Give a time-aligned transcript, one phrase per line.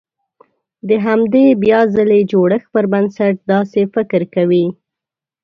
[0.87, 4.65] د همدې بيا ځلې جوړښت پر بنسټ داسې فکر کوي.